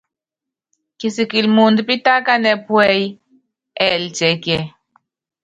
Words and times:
Kisikili 0.99 1.49
muundɔ 1.55 1.81
pitákanɛ́ 1.87 2.61
puɛ́yí, 2.65 3.05
ɛɛlɛ 3.83 4.09
tiɛkiɛ? 4.17 4.59